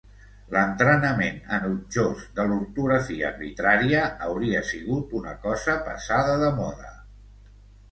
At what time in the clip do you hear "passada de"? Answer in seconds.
5.93-6.53